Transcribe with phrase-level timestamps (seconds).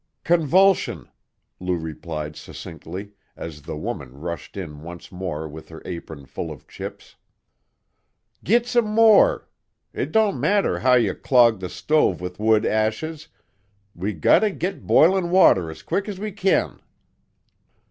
[0.23, 1.09] "Convulsion,"
[1.59, 6.67] Lou replied succinctly, as the woman rushed in once more with her apron full of
[6.67, 7.17] chips.
[8.43, 9.47] "Git some more,
[9.93, 13.27] it don't matter how you clog the stove with wood ashes;
[13.93, 16.79] we gotta git boilin' water as quick as we kin."